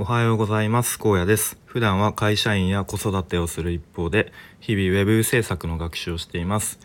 [0.00, 0.96] おはようございます。
[0.96, 1.58] 高野です。
[1.66, 6.78] 普段は会社員や子育てをする一方で日々ウェブ制作の学習をしています。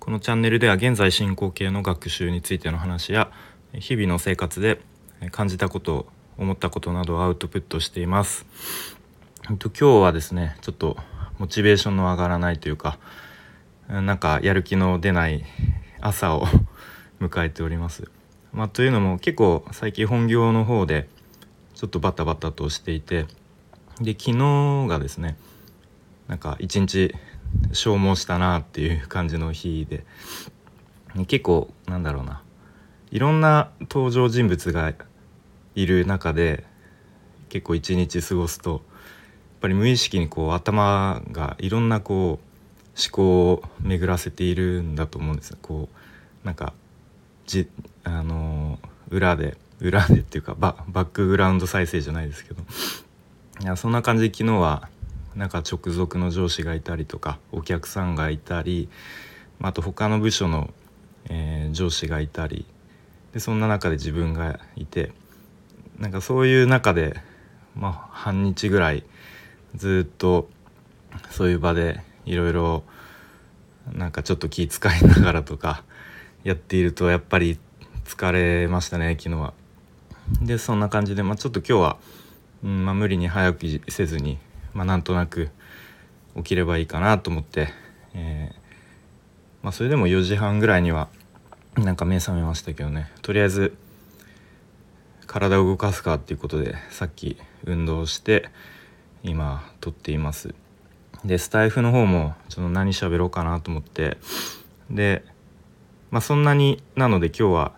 [0.00, 3.30] このチャンネルでは現在進行形の学習についての話や
[3.72, 4.80] 日々の生活で
[5.30, 6.08] 感じたこと
[6.38, 8.46] 思ったことなどをアウトプットしています。
[9.44, 10.96] 今日はですねちょっと
[11.38, 12.98] モチベーションの上がらないというか
[13.88, 15.44] なんかやる気の出ない
[16.00, 16.48] 朝を
[17.22, 18.10] 迎えております。
[18.52, 21.08] まあ、というのも結構最近本業の方で
[21.76, 23.26] ちょっとバタバタとしていて
[24.00, 25.36] で昨日がですね
[26.26, 27.14] なんか一日
[27.72, 30.04] 消耗したなっていう感じの日で
[31.26, 32.42] 結構なんだろうな
[33.10, 34.92] いろんな登場人物が
[35.74, 36.64] いる中で
[37.50, 38.80] 結構一日過ごすとやっ
[39.60, 42.46] ぱり無意識にこう頭がいろんなこう
[42.98, 46.72] 思考を巡らせているんだと思うんですこうなんか
[47.46, 47.68] じ
[48.04, 48.78] あの
[49.10, 52.62] 裏で裏でっていうかババックグラウンド再生じゃないですけど
[53.60, 54.88] いやそんな感じで昨日は
[55.34, 58.88] なんか直属の上司がいたりとかお客さんがいたり
[59.60, 60.70] あと他の部署の、
[61.28, 62.66] えー、上司がいたり
[63.32, 65.12] でそんな中で自分がいて
[65.98, 67.20] なんかそういう中で、
[67.74, 69.04] まあ、半日ぐらい
[69.74, 70.48] ずっと
[71.30, 72.82] そういう場でいろいろ
[73.92, 75.84] なんかちょっと気遣いながらとか
[76.44, 77.58] やっているとやっぱり
[78.04, 79.54] 疲れましたね昨日は。
[80.42, 81.96] でそんな感じで、まあ、ちょっと今日は、
[82.64, 84.38] うんまあ、無理に早起きせずに、
[84.74, 85.50] まあ、なんとなく
[86.36, 87.68] 起きればいいかなと思って、
[88.14, 88.56] えー、
[89.62, 91.08] まあ、それでも4時半ぐらいには
[91.76, 93.10] なんか目覚めましたけどね。
[93.22, 93.76] とりあえず
[95.26, 98.48] 体を動かすかっていうことでさっき運動して
[99.22, 100.54] 今撮っています。
[101.24, 104.16] でスタイフの方もちょっと何喋ろうかなと思って。
[104.90, 105.24] で
[106.10, 107.72] まあそんなになので今日は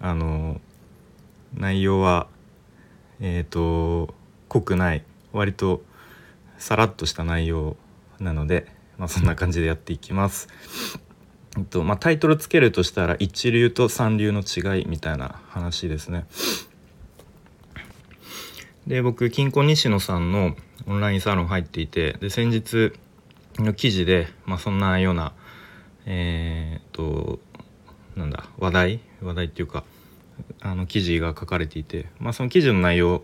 [0.00, 0.60] あの
[1.54, 2.26] 内容は
[3.20, 4.14] えっ、ー、と
[4.48, 5.82] 濃くない割と
[6.58, 7.76] さらっとした内容
[8.20, 8.66] なので、
[8.98, 10.48] まあ、そんな感じでやっていきます。
[11.56, 16.26] えっとまあ、タイトルつけるとしたら一流と三流の違いみたいな話ですね。
[18.86, 20.56] で僕金庫西野さんの
[20.86, 22.92] オンラインサロン入っていてで先日
[23.58, 25.32] の記事で、まあ、そんなような
[26.06, 27.38] えー、っと
[28.16, 29.00] なんだ話題？
[29.22, 29.84] 話題っていうか
[30.62, 33.22] あの記事が書かれていて、まあ、その記事の内容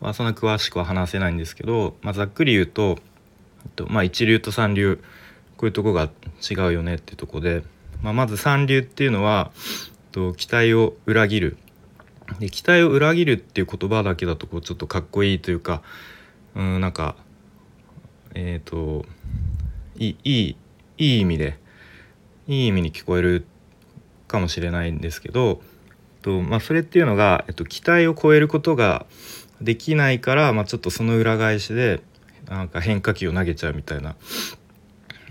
[0.00, 2.98] はそんな詳しくは話せないんですけど、まあ、ざっくり言うと、
[3.74, 5.02] とまあ、一流と三流
[5.56, 6.10] こういうとこが
[6.48, 7.62] 違うよねっていうとこで、
[8.02, 9.50] まあ、まず三流っていうのは
[10.12, 11.56] と期待を裏切る。
[12.40, 15.82] で期待を裏切るっていう言葉だけだとこうちょっとかっこいいというか
[16.56, 17.14] うんなんか
[18.34, 19.06] えっ、ー、と
[19.96, 20.56] いい
[20.98, 21.56] いい意味で
[22.48, 23.46] いい意味に聞こえる
[24.26, 25.60] かもしれないんですけど
[26.22, 29.06] と、まあ、それっていうのが、えっと、期待を超えることが
[29.60, 32.02] できないから、まあ、ちょっとその裏返しで
[32.48, 34.16] なんか変化球を投げちゃうみたいな、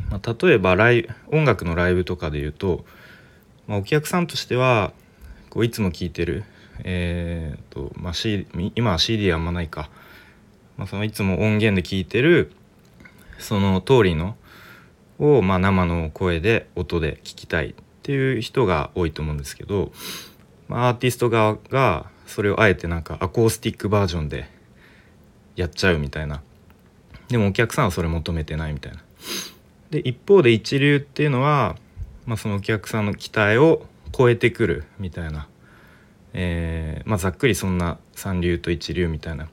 [0.09, 2.85] まあ、例えばライ音楽のライブとかで言うと、
[3.67, 4.93] まあ、お客さんとしては
[5.49, 6.43] こういつも聴いてる、
[6.83, 9.89] えーとまあ、C、今は CD あんまないか、
[10.77, 12.51] まあ、そのいつも音源で聴いてる
[13.39, 14.35] その通りの
[15.19, 17.73] を、まあ、生の声で音で聞きたいっ
[18.03, 19.91] ていう人が多いと思うんですけど、
[20.67, 24.49] まあ、アーティスト側がそれをあえてなんかアコースティックバージョンで
[25.55, 26.41] やっちゃうみたいな。
[27.29, 28.99] でもお客さんはそれ求めてないみたいな。
[29.91, 31.75] で一方で一流っていうのは、
[32.25, 35.47] まあ、そのお客さんの期待を超えてくるみたいな、
[36.33, 39.47] えーまあ、ざっくりそんな三流と一流みたいな。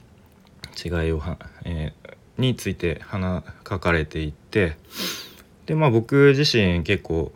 [0.83, 4.77] 違いをは、えー、について話書かれていて。
[5.67, 7.33] でまあ僕自身結構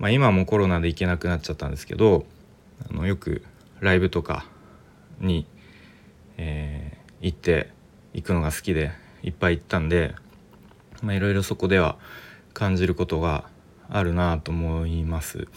[0.00, 2.24] まあ、今もコロナで行けなくなっちゃったんですけど
[2.88, 3.42] あのよく
[3.80, 4.46] ライブとか
[5.20, 5.46] に、
[6.36, 7.70] えー、行って
[8.14, 8.92] 行くのが好きで
[9.22, 10.14] いっぱい行ったんで
[11.02, 11.98] いろいろそこでは
[12.52, 13.44] 感じることが
[13.88, 15.48] あるなと思います。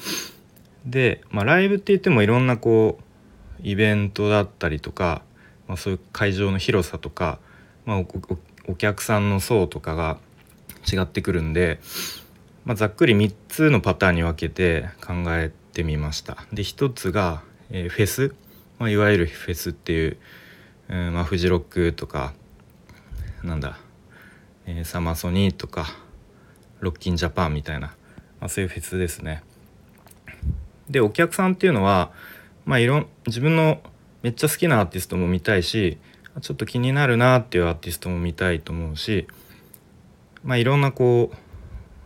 [0.86, 3.04] で、まあ、ライブって言ってもいろんなこう
[3.62, 5.22] イベントだったりとか、
[5.68, 7.40] まあ、そういう会場の広さとか、
[7.86, 8.04] まあ、
[8.68, 10.18] お客さんの層とかが
[10.92, 11.80] 違ってくるんで
[12.66, 16.46] まあ、ざっくり3つのパターンに分けて考えてみました。
[16.54, 17.42] で1つが、
[17.72, 18.36] えー、フェス、
[18.80, 20.18] まあ、いわゆるフェスっていう、
[20.90, 22.34] うんまあ、フジロックとか
[23.44, 23.78] なんだ、
[24.66, 25.88] えー、サマソニーとか
[26.80, 27.88] ロッキンジャパンみたいな、
[28.40, 29.44] まあ、そういうフェスですね。
[30.90, 32.12] でお客さんっていうのは、
[32.66, 33.82] まあ、いろん自分の
[34.22, 35.98] めっちゃ好きなアーティストも見たいし
[36.42, 39.28] ちょっと気になるなっていうアーティストも見たいと思うし、
[40.44, 41.32] まあ、いろんなこ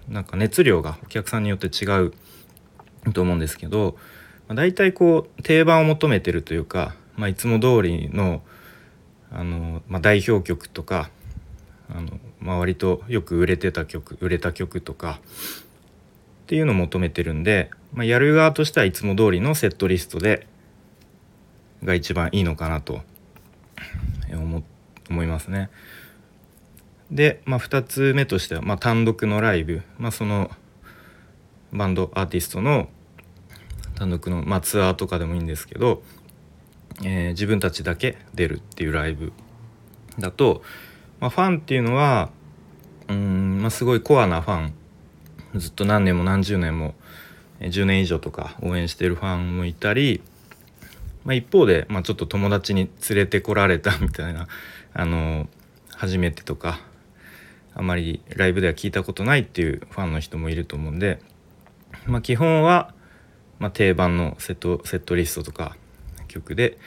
[0.09, 2.13] うなんか熱量がお客さんによって違う
[3.13, 3.97] と思うんですけど、
[4.47, 8.41] まあ、大体こう定番を求めてるというか、まあ、いつも通りの
[9.31, 11.09] あの、まあ、代表曲とか
[11.89, 15.19] あの、まあ、割とよく売れてた曲売れた曲とか
[16.43, 20.47] っていうのを求めてるんで、まあ、やる側としてはいつも通りのセットリストで
[21.83, 23.01] が一番いいのかなと
[24.31, 24.63] 思
[25.09, 25.69] 思いますね。
[27.11, 30.51] で、まあ、2つ目としては、まあ、単独のライブ、まあ、その
[31.71, 32.89] バンドアーティストの
[33.97, 36.03] 単独の、まあ、ツアーとかでもいいんですけど、
[37.03, 39.33] えー、自分たちだけ出るっていうライブ
[40.19, 40.61] だと、
[41.19, 42.29] まあ、ファンっていうのは
[43.09, 44.73] うん、まあ、すごいコアなファン。
[45.55, 46.93] ずっと何年も何十年も
[47.61, 50.21] 10年以上とか応援してるファンもいたり、
[51.23, 54.47] まあ、一方で、まあ、ちょっと友達に連れてこられたみたいな
[54.93, 55.47] あの
[55.95, 56.81] 初めてとか
[57.73, 61.19] あまりライブでは聞いたことないっていうファンの人もいると思うんで、
[62.05, 62.93] まあ、基本は、
[63.59, 65.75] まあ、定番のセットセットリストとか
[66.27, 66.77] 曲で、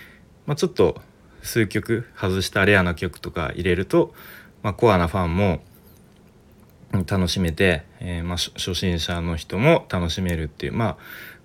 [0.46, 1.00] まあ、ちょっと
[1.42, 4.14] 数曲外したレアな曲とか入れると、
[4.62, 5.60] まあ、コアなファンも
[7.06, 10.96] 楽しめて、えー、まあ、初心者の人も楽しめるっていうまあ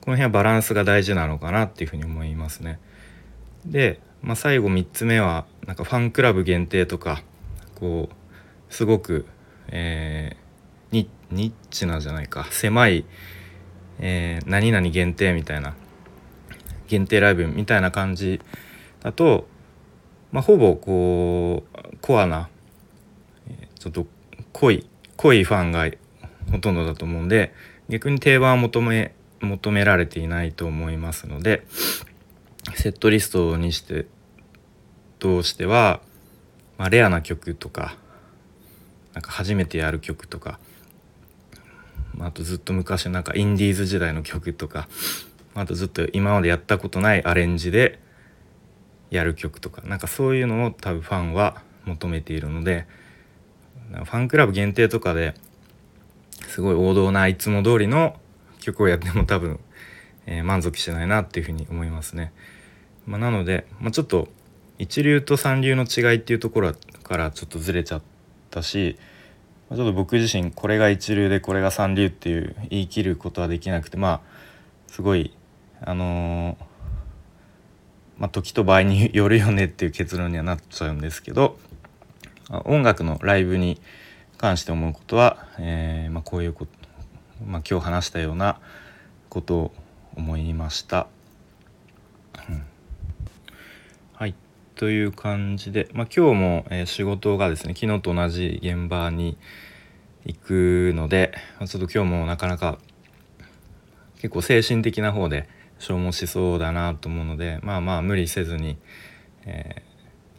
[0.01, 2.79] この辺はバランスが大事なのかなっていうふうに思いますね。
[3.65, 7.23] で、まあ、最後3つ目はなんかファンクラブ限定とか
[7.73, 9.25] こうすごく、
[9.69, 13.05] えー、ニッチなじゃないか狭い、
[13.99, 15.75] えー、何々限定みたいな
[16.87, 18.41] 限定ライブみたいな感じ
[19.01, 19.47] だと、
[20.31, 22.49] まあ、ほぼこうコアな
[23.79, 24.07] ちょっと
[24.53, 25.89] 濃い濃いファンが
[26.51, 27.53] ほとんどだと思うんで
[27.89, 31.65] 逆に定番は求め求められていないと思いますので
[32.73, 34.07] セットリストにして
[35.19, 36.01] としては、
[36.77, 37.95] まあ、レアな曲とか
[39.15, 40.59] なんか初めてやる曲とか、
[42.19, 44.87] あとずっと昔なんかインディーズ時代の曲とか
[45.53, 47.99] あとずっと今までやったことないアレンジで
[49.09, 52.87] やる曲とかなんかそういうのを多分ファンは求めているので
[53.91, 55.35] ファンクラブ限定とかで
[56.47, 58.15] すごい王道ないつも通りの
[58.59, 59.59] 曲をやっても多分、
[60.25, 62.33] え、満足してないなっていうふうに思いますね。
[63.05, 64.27] まあ、なので、まあ、ちょっと
[64.79, 66.73] 一流と三流の違いっていうところ
[67.03, 68.01] からちょっとずれちゃっ
[68.49, 68.97] たし、
[69.69, 74.21] ちょっと僕自身これが一流でこれが三流っていう言い切ることはできなくてまあ
[74.87, 75.35] すごい
[75.81, 76.55] あのー、
[78.19, 81.57] まあ、時と場合によるよねっていう結論にはなっちゃうんですけど
[82.49, 83.81] 音楽のライブに
[84.37, 86.71] 関して思うことは、えー、まあ、こういうこと、
[87.45, 88.59] まあ、今日話したような
[89.29, 89.71] ことを
[90.15, 91.07] 思いました。
[92.49, 92.63] うん、
[94.13, 94.35] はい
[94.75, 99.37] という感じで、まあ、今日も、え、仕事がですね昨日と同じ現場に
[100.25, 102.77] 行くので、まちょっと今日もなかなか
[104.15, 105.47] 結構精神的な方で
[105.79, 108.77] 消耗しそうだなと思うのでまあまあ無理せずに、
[109.45, 109.83] え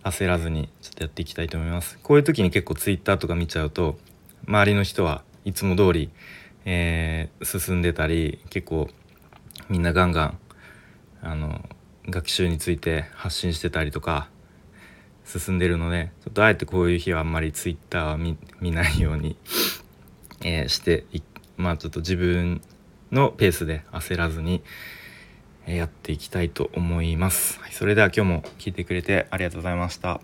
[0.02, 1.98] ー、焦らずにちょっとやっていきたいと思います。
[2.02, 3.96] こういう時に結構 Twitter とか見ちゃうと
[4.46, 6.10] 周りの人はいつも通り、
[6.64, 8.88] えー、進んでたり結構
[9.68, 10.38] みんなガンガン
[11.22, 11.64] あの
[12.08, 14.28] 学習について発信してたりとか
[15.24, 19.36] 進んでるのでちょっとあえてこういう日はあんまり Twitter は見ないように、
[20.42, 21.04] えー、して
[21.56, 22.60] まあちょっと自分
[23.10, 24.62] のペースで焦らずに
[25.66, 27.58] やっていきたいと思います。
[27.72, 30.20] それでは今日も聞いてくれてありがとうございました。